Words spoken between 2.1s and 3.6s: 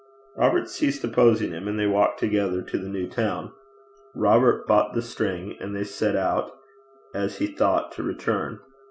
together to the new town.